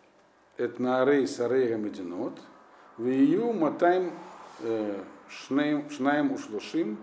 [0.57, 2.39] –это на арей с ареем одинот.
[2.99, 4.13] Вию матайм
[4.61, 6.99] э, шнаем ушлушим.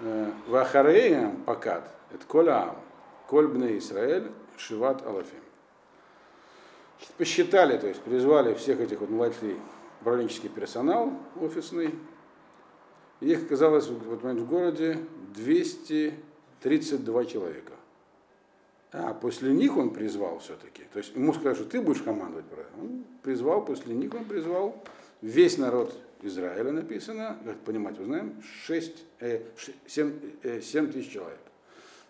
[0.00, 2.76] Э, Вахареем покат– это коляам.
[3.28, 5.49] Кольбне Израиль Шиват Алафим.
[7.16, 9.56] Посчитали, то есть призвали всех этих вот младший
[10.00, 11.94] управленческий персонал офисный.
[13.20, 14.98] Их оказалось в этот момент в городе
[15.34, 17.72] 232 человека.
[18.92, 20.82] А после них он призвал все-таки.
[20.92, 22.46] То есть ему сказали, что ты будешь командовать.
[22.80, 24.82] Он призвал, после них он призвал
[25.20, 29.42] весь народ Израиля, написано, как понимать, вы знаем, 6, э,
[29.86, 31.38] 7, э, 7 тысяч человек.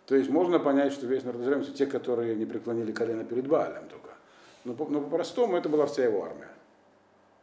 [0.07, 3.88] То есть можно понять, что весь народ Израиля, те, которые не преклонили колено перед Баалем
[3.88, 4.11] только.
[4.64, 6.51] Но, по, но по-простому это была вся его армия.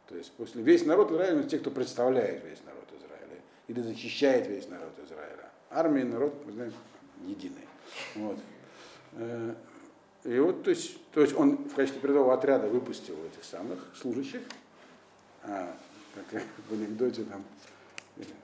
[0.08, 4.68] То есть после весь народ Израиля, те, кто представляет весь народ Израиля, или защищает весь
[4.68, 5.50] народ Израиля.
[5.70, 6.72] Армия и народ, мы знаем,
[7.26, 7.66] единый.
[8.14, 8.38] Вот.
[9.14, 9.54] Э,
[10.24, 14.42] и вот, то есть, то есть он в качестве передового отряда выпустил этих самых служащих,
[15.42, 15.74] а,
[16.30, 17.44] как в анекдоте там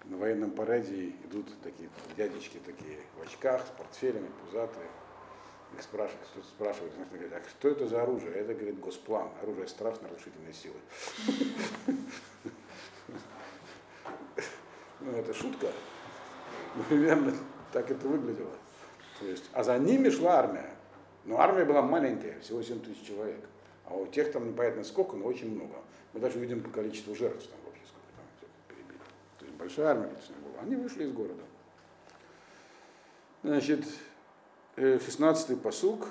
[0.05, 4.87] на военном параде идут такие дядечки такие в очках, с портфелями, пузатые.
[5.81, 8.33] Спрашивают, кто-то спрашивает, говорит, а что это за оружие?
[8.35, 10.77] Это, говорит, госплан, оружие страшно разрушительной силы.
[15.01, 15.69] Ну, это шутка.
[16.89, 17.35] Примерно
[17.73, 18.53] так это выглядело.
[19.21, 20.71] То есть, а за ними шла армия.
[21.25, 23.41] Но армия была маленькая, всего 7 тысяч человек.
[23.87, 25.77] А у тех там непонятно сколько, но очень много.
[26.13, 28.27] Мы даже видим по количеству жертв там вообще сколько там
[28.69, 28.99] перебили.
[29.39, 30.63] То есть большая армия конечно, была.
[30.63, 31.43] Они вышли из города.
[33.43, 33.85] Значит,
[34.77, 36.07] 16-й посук.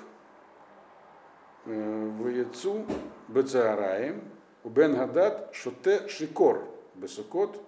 [1.64, 2.84] В яйцу
[3.28, 4.22] Бецаараем,
[4.64, 6.62] у Бен Гадад Шоте Шикор
[6.94, 7.58] Бесукот,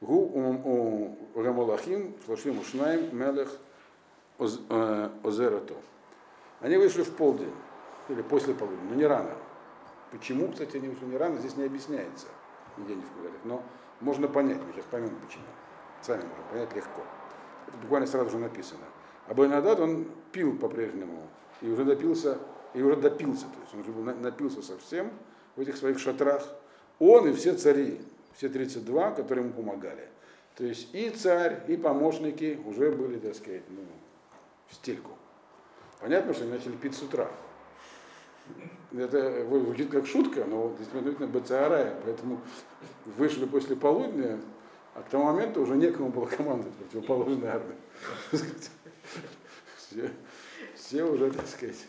[0.00, 3.58] Гу у Гамалахим, Шлашим Ушнаем, Мелех
[4.38, 5.74] Озерато.
[6.60, 7.52] Они вышли в полдень,
[8.08, 9.34] или после полудня, но не рано.
[10.12, 12.26] Почему, кстати, они вышли не рано, здесь не объясняется,
[12.78, 13.44] нигде не говорят.
[13.44, 13.62] Но
[14.00, 15.44] можно понять, мы сейчас поймем почему.
[16.00, 17.02] Сами можем понять легко.
[17.68, 18.84] Это буквально сразу же написано.
[19.30, 21.28] А Байнадад, он пил по-прежнему,
[21.62, 22.38] и уже допился,
[22.74, 25.12] и уже допился, то есть он уже напился совсем
[25.54, 26.44] в этих своих шатрах.
[26.98, 28.00] Он и все цари,
[28.34, 30.08] все 32, которые ему помогали.
[30.56, 33.82] То есть и царь, и помощники уже были, так сказать, ну,
[34.66, 35.12] в стельку.
[36.00, 37.30] Понятно, что они начали пить с утра.
[38.92, 42.40] Это звучит как шутка, но действительно БЦАРА, поэтому
[43.16, 44.40] вышли после полудня,
[44.96, 47.76] а к тому моменту уже некому было командовать противоположной армии.
[49.90, 50.10] Все,
[50.76, 51.86] все уже, так сказать.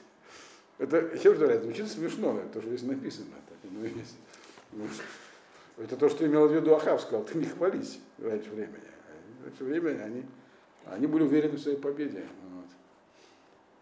[0.80, 3.36] Это, еще раз звучит смешно, это же здесь написано.
[3.48, 4.16] Так, ну, есть.
[5.78, 8.84] Это то, что имел в виду Ахав, сказал, ты не хвались раньше времени.
[9.44, 10.26] Раньше времени они,
[10.86, 12.26] они были уверены в своей победе.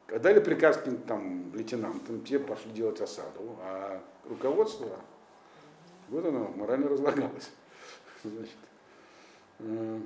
[0.08, 5.00] Дали приказ каким-то там лейтенантам, те пошли делать осаду, а руководство,
[6.10, 7.52] вот оно, морально разлагалось.
[8.24, 8.56] Значит,
[9.60, 10.00] э,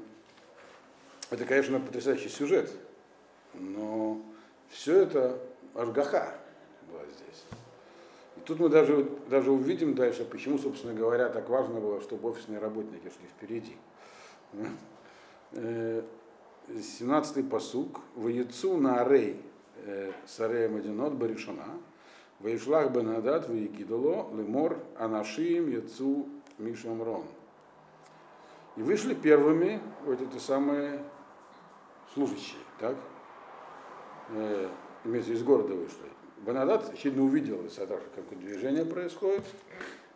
[1.30, 2.69] это, конечно, потрясающий сюжет,
[3.54, 4.22] но
[4.70, 5.39] все это
[5.76, 6.36] Ашгаха
[6.92, 7.44] была здесь.
[8.38, 12.60] И тут мы даже, даже увидим дальше, почему, собственно говоря, так важно было, чтобы офисные
[12.60, 13.78] работники шли впереди.
[15.54, 18.02] 17-й э, посук.
[18.16, 19.42] Воецу на арей
[20.26, 21.66] Сарея Мадинот Баришана,
[22.39, 27.26] Вайшлах Бенадат Ваикидало, Лемор, Анашиим, Яцу, Мишамрон.
[28.76, 31.04] И вышли первыми вот эти самые
[32.13, 32.96] служащие, так?
[34.36, 34.69] Э,
[35.06, 36.10] имеется из города вышли.
[36.39, 39.43] Банадат очевидно увидел из как движение происходит,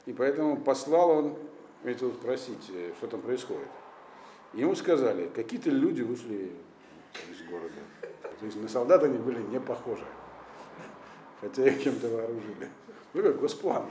[0.06, 1.36] и поэтому послал он
[1.84, 3.68] этих спросить, что там происходит.
[4.54, 6.52] Ему сказали, какие-то люди вышли
[7.30, 7.76] из города.
[8.40, 10.06] То есть на солдат они были не похожи.
[11.42, 12.70] Хотя их чем-то вооружили.
[13.14, 13.86] Ну как госплан.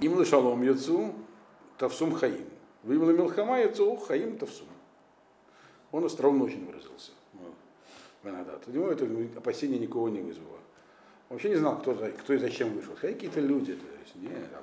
[0.00, 1.14] Им лышалом яцу,
[1.78, 2.44] тавсум хаим.
[2.82, 4.68] Вымла милхама яцу, хаим тавсум.
[5.90, 7.12] Он остроумно очень выразился.
[8.22, 8.66] Венадат.
[8.66, 9.06] У него это
[9.36, 10.58] опасение никого не вызвало.
[11.28, 12.94] Он вообще не знал, кто, кто и зачем вышел.
[13.00, 14.62] Какие-то люди, то есть, не, там,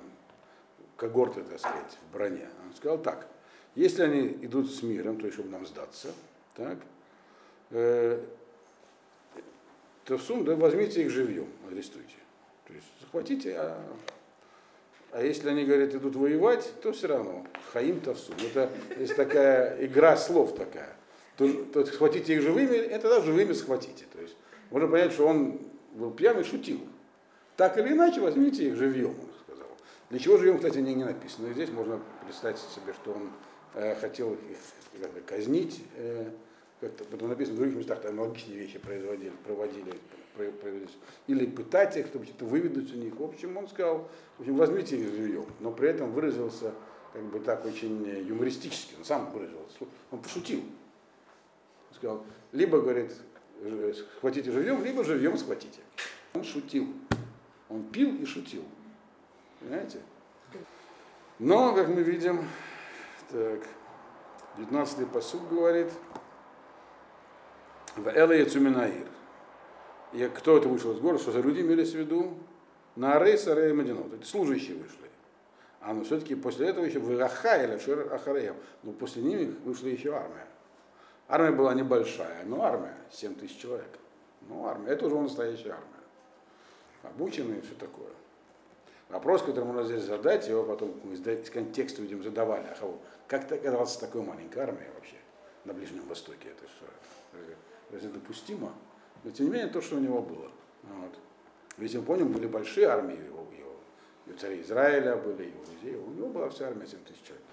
[0.96, 2.48] когорты, так сказать, в броне.
[2.66, 3.28] Он сказал так,
[3.76, 6.10] если они идут с миром, то есть, чтобы нам сдаться,
[6.56, 6.78] так,
[7.72, 8.24] э,
[10.06, 12.16] то в сум, да, возьмите их живьем, арестуйте.
[12.68, 13.80] То есть захватите, а,
[15.12, 18.36] а если они говорят, идут воевать, то все равно, хаим тавсум.
[18.44, 20.96] Это есть такая игра слов такая.
[21.40, 24.04] То, то схватите их живыми, это да, живыми схватите.
[24.12, 24.36] То есть
[24.72, 25.62] можно понять, что он
[25.94, 26.82] был пьян и шутил.
[27.56, 29.70] Так или иначе, возьмите их живьем, он сказал.
[30.10, 31.48] Для чего живьем, кстати, не, не написано.
[31.48, 33.32] И здесь можно представить себе, что он
[33.74, 34.58] э, хотел их
[35.02, 35.82] как казнить.
[35.96, 36.30] Э,
[36.82, 39.94] как-то, потом написано в других местах, там аналогичные вещи производили, проводили,
[40.36, 40.98] проводились.
[41.28, 43.18] Или пытать их, чтобы что-то выведать у них.
[43.18, 45.46] В общем, он сказал, в общем, возьмите их живьем.
[45.62, 46.74] Но при этом выразился
[47.14, 48.96] как бы так очень юмористически.
[48.98, 49.86] Он сам выразился.
[50.12, 50.64] Он пошутил.
[51.92, 53.12] Сказал, либо, говорит,
[54.18, 55.82] схватите живьем, либо живьем схватите.
[56.34, 56.94] Он шутил.
[57.70, 58.64] Он пил и шутил.
[59.60, 60.00] Понимаете?
[61.40, 62.46] Но, как мы видим,
[63.30, 63.62] так,
[64.58, 65.92] 19-й посуд говорит,
[67.96, 69.08] в Эле Цуминаир.
[70.14, 72.38] И кто это вышел из города, что за люди имелись в виду?
[72.96, 74.14] На Арей Сарей Мадинот.
[74.14, 75.10] Это служащие вышли.
[75.82, 80.14] А но все-таки после этого еще в Ирахаиле, в Ахареем, но после них вышла еще
[80.14, 80.48] армия.
[81.30, 84.00] Армия была небольшая, но армия, 7 тысяч человек.
[84.50, 85.86] Ну, армия, это уже настоящая армия.
[87.04, 88.10] Обученные и все такое.
[89.10, 92.66] Вопрос, который можно здесь задать, его потом из контекста, видим, задавали.
[92.66, 95.18] А как ты оказался такой маленькой армией вообще
[95.66, 96.50] на Ближнем Востоке?
[96.50, 96.86] Это что?
[97.92, 98.74] Разве, допустимо?
[99.24, 100.50] Но тем не менее, то, что у него было.
[100.84, 101.14] Вот.
[101.78, 103.76] Ведь мы помним, были большие армии его, его,
[104.26, 105.96] и у царей Израиля были, и у людей.
[105.96, 107.46] У него была вся армия 7 тысяч человек.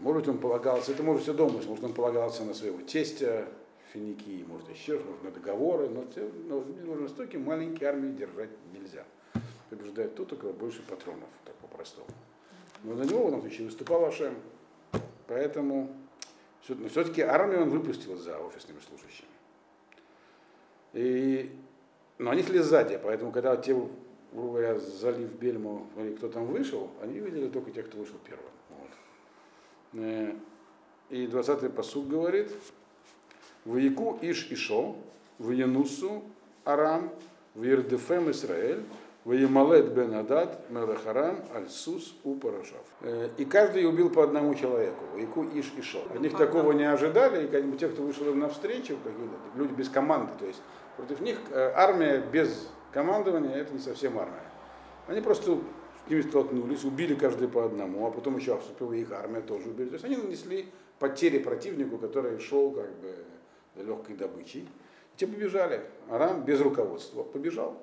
[0.00, 3.46] Может он полагался, это может все думать, может, он полагался на своего тестя,
[3.92, 6.04] Финикии, может, еще может, на договоры, но,
[6.48, 9.04] но в Востоке маленькие армии держать нельзя.
[9.70, 12.08] Побеждает тот, у кого больше патронов, так по-простому.
[12.82, 14.34] Но на него этом случае выступал Ашем.
[15.28, 15.94] Поэтому
[16.68, 19.28] но все-таки армию он выпустил за офисными служащими.
[20.94, 21.50] И,
[22.18, 23.74] но они шли сзади, поэтому когда те,
[24.32, 28.53] грубо говоря, залив Бельму, или кто там вышел, они видели только тех, кто вышел первым.
[29.94, 30.32] Э,
[31.10, 32.50] и 20-й посуд говорит,
[33.64, 34.96] в Яку Иш Ишо,
[35.38, 36.22] Янусу
[36.64, 37.10] Арам,
[37.54, 38.82] в Ирдефем Исраэль,
[39.24, 42.84] в Ямалет бен Адад, Мелехарам, Альсус, у Парашав.
[43.00, 46.00] Э, и каждый убил по одному человеку, Яку Иш Ишо.
[46.18, 48.96] Них такого не ожидали, и те, кто вышел им навстречу,
[49.54, 50.60] люди без команды, то есть
[50.96, 54.42] против них э, армия без командования, это не совсем армия.
[55.06, 55.58] Они просто
[56.06, 59.88] с ними столкнулись, убили каждый по одному, а потом еще вступила их армия, тоже убили.
[59.88, 60.66] То есть они нанесли
[60.98, 63.14] потери противнику, который шел как бы
[63.76, 64.68] легкой добычей.
[65.16, 65.80] Те побежали.
[66.10, 67.80] Арам без руководства побежал,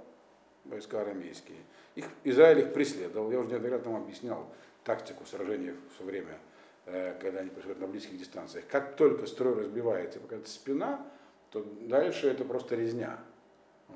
[0.65, 1.57] войска арамейские.
[1.95, 3.31] Их, Израиль их преследовал.
[3.31, 4.45] Я уже неоднократно вам объяснял
[4.83, 6.37] тактику сражения в свое время,
[6.85, 8.65] э, когда они происходят на близких дистанциях.
[8.67, 11.05] Как только строй разбивается, какая-то спина,
[11.49, 13.19] то дальше это просто резня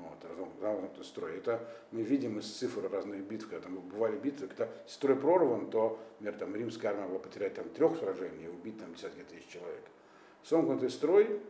[0.00, 1.36] вот, разомкнутый строй.
[1.36, 5.98] Это мы видим из цифр разных битв, когда там бывали битвы, когда строй прорван, то,
[6.20, 9.82] например, там римская армия могла потерять там трех сражений и убить там десятки тысяч человек.
[10.42, 11.40] Сомкнутый строй,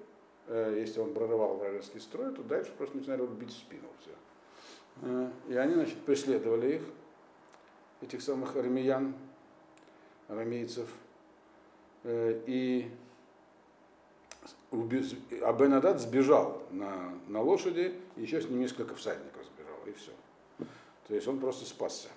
[0.47, 4.11] э, если он прорывал вражеский строй, то дальше просто начинали бить в спину все.
[5.03, 6.83] Э, и они, значит, преследовали их,
[8.03, 9.15] этих самых армиян,
[10.29, 10.89] арамейцев,
[12.05, 12.91] э, и
[15.43, 20.13] а Бенадад сбежал на, на лошади, и еще с ним несколько всадников сбежало, и все.
[21.09, 22.09] То есть он просто спасся.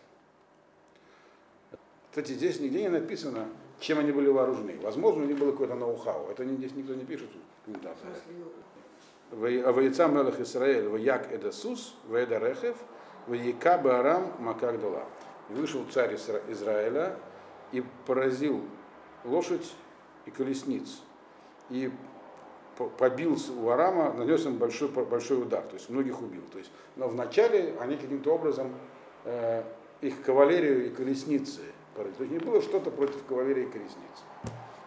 [2.10, 3.48] Кстати, здесь нигде не написано,
[3.80, 4.78] чем они были вооружены.
[4.82, 6.30] Возможно, у них было какое-то ноу-хау.
[6.30, 7.30] Это здесь никто не пишет
[9.32, 12.78] А вояца Мелах Исраэль, вояк Эдасус, Веда Рехев,
[13.28, 15.04] вояка Барам Макагдала.
[15.50, 17.16] Вышел царь Израиля
[17.72, 18.64] и поразил
[19.24, 19.72] лошадь
[20.26, 21.02] и колесниц.
[21.70, 21.92] И
[22.88, 26.44] побил у Арама, нанес им большой, большой удар, то есть многих убил.
[26.52, 28.74] То есть, но вначале они каким-то образом
[29.26, 29.64] э,
[30.02, 31.62] их кавалерию и колесницы,
[31.96, 34.24] то есть не было что-то против кавалерии и колесницы.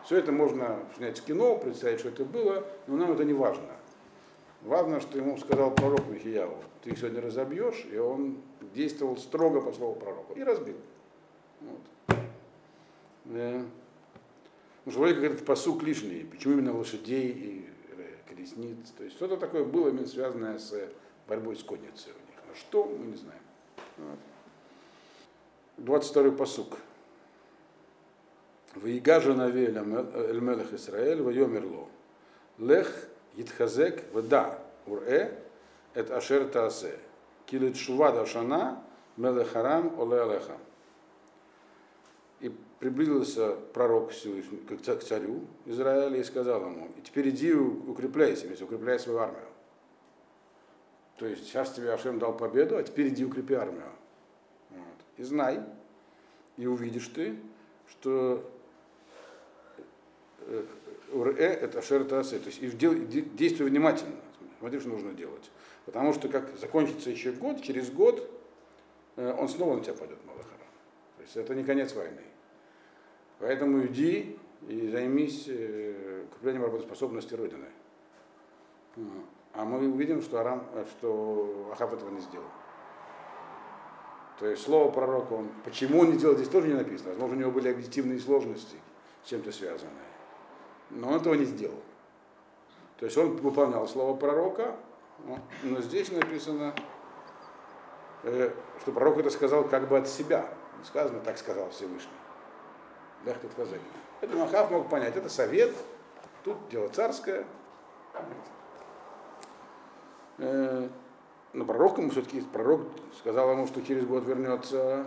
[0.05, 3.65] Все это можно снять в кино, представить, что это было, но нам это не важно.
[4.63, 8.39] Важно, что ему сказал пророк Михияву, ты их сегодня разобьешь, и он
[8.75, 10.33] действовал строго по слову пророка.
[10.35, 10.77] И разбил.
[11.61, 12.17] Вот.
[13.25, 13.65] Да.
[14.85, 16.25] Потому что вроде как этот посук лишний.
[16.25, 17.62] Почему именно лошадей и
[18.43, 18.91] колесниц.
[18.97, 20.75] То есть что-то такое было именно связанное с
[21.29, 22.41] борьбой с конницей у них.
[22.49, 23.41] Но что, мы не знаем.
[23.99, 24.19] Вот.
[25.79, 26.79] 22 посук.
[28.75, 31.89] Ваига нави эль-мелех Исраэль, вайомерло.
[32.59, 35.39] Лех Йитхазек вда уре
[35.95, 36.99] это ашер таасе.
[37.47, 38.83] Килит шува шана
[39.17, 40.57] мелехарам оле алеха.
[42.83, 49.21] Приблизился пророк к царю Израиля и сказал ему, и теперь иди укрепляйся, если укрепляй свою
[49.21, 49.47] армию.
[51.17, 53.93] То есть сейчас тебе Ашем дал победу, а теперь иди укрепи армию.
[54.71, 54.81] Вот.
[55.17, 55.61] И знай,
[56.57, 57.37] и увидишь ты,
[57.89, 58.51] что
[60.41, 60.65] э,
[61.13, 64.17] Уре это шертасе, то есть и действуй внимательно,
[64.59, 65.53] смотри, что нужно делать.
[65.87, 68.29] Потому что как закончится еще год, через год
[69.15, 70.67] э, он снова на тебя пойдет, Малахара.
[71.19, 72.23] То есть это не конец войны.
[73.43, 74.39] Поэтому иди
[74.69, 77.67] и займись э, укреплением работоспособности Родины.
[79.53, 80.65] А мы увидим, что, Арам,
[80.97, 82.47] что Ахав этого не сделал.
[84.39, 87.11] То есть слово пророка, он, почему он не делал, здесь тоже не написано.
[87.11, 88.77] Возможно, у него были объективные сложности,
[89.25, 89.91] с чем-то связанные.
[90.91, 91.83] Но он этого не сделал.
[92.99, 94.77] То есть он выполнял слово пророка,
[95.65, 96.77] но здесь написано,
[98.23, 100.49] э, что пророк это сказал как бы от себя.
[100.85, 102.22] Сказано, так сказал Всевышний.
[103.25, 103.81] Лехтет Хазек.
[104.21, 105.75] Это Махав мог понять, это совет,
[106.45, 107.45] тут дело царское.
[110.39, 110.89] Э,
[111.53, 112.83] но пророк ему все-таки, пророк
[113.19, 115.05] сказал ему, что через год вернется,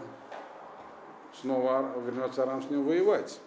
[1.34, 3.40] снова вернется Арам с ним воевать.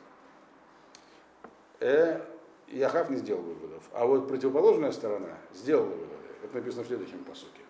[1.80, 2.20] Э,
[2.68, 3.82] Яхав не сделал выводов.
[3.92, 6.14] А вот противоположная сторона сделала выводы.
[6.44, 7.62] Это написано в следующем посуке.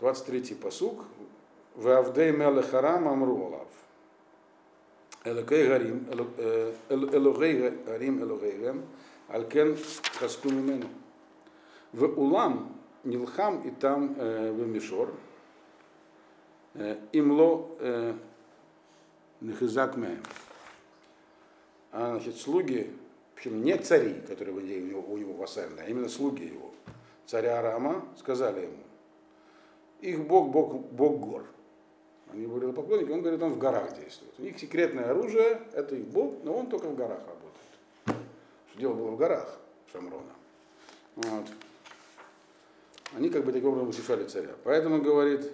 [0.00, 1.04] 23-й посук.
[1.74, 3.36] Вавдей мелехарам амру
[5.28, 6.06] Элокей гарим,
[6.88, 8.84] элогей гарим элогейгем,
[9.28, 9.76] алькен
[10.18, 10.88] хаску мимену.
[11.92, 15.14] В улам нилхам и там в мишор.
[17.12, 17.68] Имло
[19.40, 20.22] нехизак меем.
[21.92, 22.90] А значит, слуги
[23.38, 26.72] причем не цари, которые были у него, у него вассальные, а именно слуги его,
[27.24, 28.82] царя Арама, сказали ему,
[30.00, 31.44] их бог, бог, бог гор.
[32.32, 34.32] Они были поклонники, он говорит, он в горах действует.
[34.38, 38.26] У них секретное оружие, это их бог, но он только в горах работает.
[38.76, 39.58] Дело было в горах
[39.92, 40.32] Шамрона.
[41.16, 41.46] Вот.
[43.14, 44.54] Они как бы таким образом утешали царя.
[44.64, 45.50] Поэтому говорит,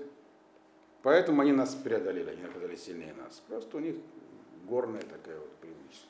[1.03, 3.41] поэтому они нас преодолели, они оказались сильнее нас.
[3.49, 3.95] Просто у них
[4.67, 6.09] горная такая вот привычка.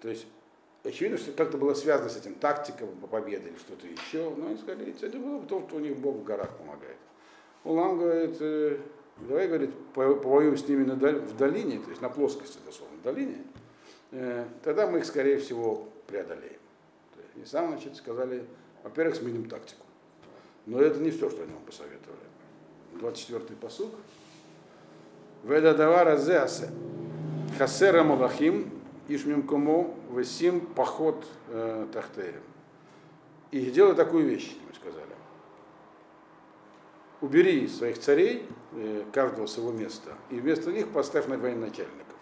[0.00, 0.26] То есть
[0.84, 4.32] Очевидно, что как-то было связано с этим тактика по победе или что-то еще.
[4.36, 6.96] Но они сказали, это было то, что у них Бог в горах помогает.
[7.64, 8.78] Улам говорит, э,
[9.20, 13.42] давай, говорит, повоюем с ними в долине, то есть на плоскости, дословно, в долине,
[14.12, 16.60] э, тогда мы их, скорее всего, преодолеем.
[17.14, 18.44] То есть, они сам, значит, сказали,
[18.82, 19.84] во-первых, сменим тактику.
[20.66, 22.18] Но это не все, что они вам посоветовали.
[22.94, 23.90] 24-й посуг.
[25.44, 26.68] Ведадавара зеасе.
[27.56, 28.70] Хасера Малахим
[29.08, 32.42] Ишмимкому Весим поход э, Тахтеем.
[33.50, 35.06] И делай такую вещь, мы сказали.
[37.20, 42.16] Убери своих царей, э, каждого с его места, и вместо них поставь на военачальников.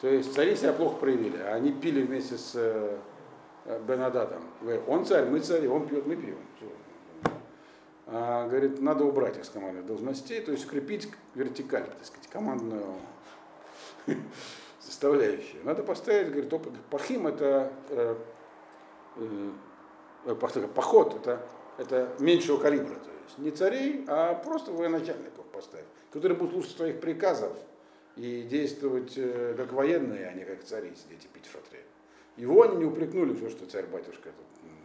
[0.00, 2.98] То есть цари себя плохо проявили, а они пили вместе с э,
[3.86, 4.42] Бенададом.
[4.86, 6.36] Он царь, мы цари, он пьет, мы пьем.
[8.06, 12.84] А, говорит, надо убрать их с командных должностей, то есть укрепить вертикаль, так сказать, командную
[14.80, 15.62] составляющие.
[15.64, 16.74] Надо поставить, говорит, опыт.
[16.90, 18.14] Пахим это э,
[20.26, 21.40] э, поход, это,
[21.78, 22.94] это меньшего калибра.
[23.26, 27.56] Есть не царей, а просто военачальников поставить, которые будут слушать своих приказов
[28.16, 31.80] и действовать э, как военные, а не как цари, сидеть и пить в шатре.
[32.36, 34.30] Его они не упрекнули, что, что царь-батюшка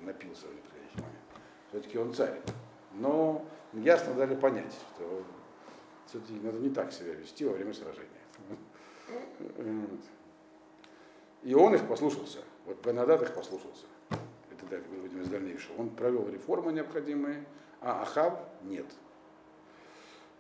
[0.01, 1.19] напился в неподходящий момент.
[1.69, 2.39] Все-таки он царь.
[2.93, 5.23] Но ясно дали понять, что
[6.07, 8.07] все-таки надо не так себя вести во время сражения.
[11.43, 12.39] И он их послушался.
[12.65, 13.85] Вот Бенадат их послушался.
[14.09, 15.79] Это да, мы видим из дальнейшего.
[15.79, 17.45] Он провел реформы необходимые,
[17.81, 18.85] а Ахав нет.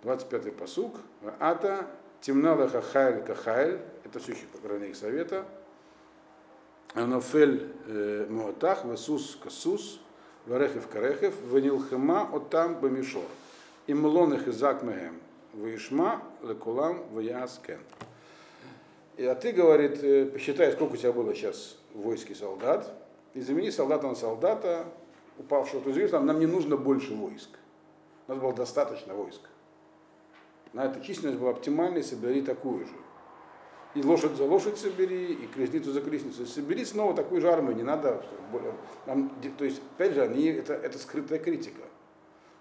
[0.03, 0.97] 25-й посук.
[1.39, 1.87] Ата
[2.21, 3.79] темнала хахайль кахайль.
[4.03, 5.45] Это все еще совета.
[6.93, 9.99] Анофель э, Муатах, Весус Касус,
[10.47, 13.25] Варехев Карехев, Ванилхема Отам Бамишор.
[13.85, 15.19] Имлон их Мехем,
[15.53, 17.79] Вишма Лекулам Ваяскен.
[19.17, 22.91] И, а ты, говорит, э, посчитай, сколько у тебя было сейчас в войске солдат,
[23.33, 24.85] и замени солдата на солдата,
[25.39, 25.89] упавшего.
[25.89, 27.49] Есть, нам не нужно больше войск.
[28.27, 29.41] У нас было достаточно войск.
[30.73, 32.93] На эта численность была оптимальной, собери такую же.
[33.95, 37.81] И лошадь за лошадь собери, и колесницу за колесницу собери снова такую же армию, не
[37.81, 38.23] надо.
[38.51, 38.73] Более,
[39.07, 41.81] нам, то есть, опять же, они, это, это скрытая критика.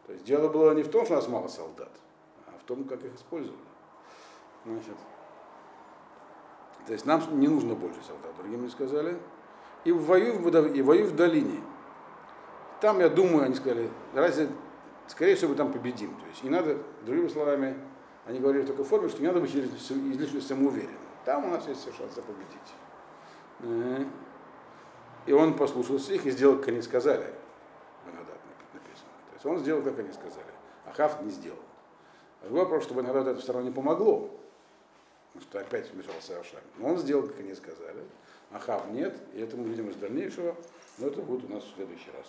[0.07, 1.91] То есть дело было не в том, что у нас мало солдат,
[2.47, 3.61] а в том, как их использовали.
[4.65, 4.95] Значит,
[6.87, 9.19] то есть нам не нужно больше солдат, другим сказали.
[9.85, 10.37] И воюй,
[10.75, 11.61] и воюй в долине.
[12.81, 14.49] Там, я думаю, они сказали, разве,
[15.09, 16.15] скорее всего, мы там победим.
[16.15, 17.77] То есть не надо, другими словами,
[18.27, 20.99] они говорили в такой форме, что не надо быть излишне самоуверенным.
[21.25, 22.75] Там у нас есть все шансы победить.
[25.27, 27.35] И он послушался их и сделал, как они сказали.
[28.07, 28.39] Банадат
[28.73, 29.11] написано.
[29.31, 30.47] То есть он сделал, как они сказали.
[30.87, 31.59] А Хав не сделал.
[32.43, 34.31] Другой вопрос, что Банадат это все равно не помогло.
[35.33, 36.61] Потому что опять вмешался Ашам.
[36.79, 38.05] Но он сделал, как они сказали.
[38.51, 39.21] А Хав нет.
[39.35, 40.55] И это мы видим из дальнейшего.
[40.97, 42.27] Но это будет у нас в следующий раз.